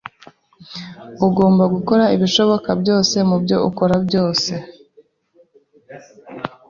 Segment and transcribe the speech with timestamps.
[1.27, 4.51] Ugomba gukora ibishoboka byose mubyo ukora byose.